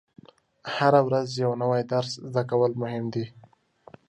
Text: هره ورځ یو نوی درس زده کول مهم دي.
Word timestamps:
هره 0.75 1.01
ورځ 1.07 1.27
یو 1.43 1.51
نوی 1.61 1.81
درس 1.93 2.11
زده 2.27 2.43
کول 2.49 2.71
مهم 2.81 3.05
دي. 3.13 3.25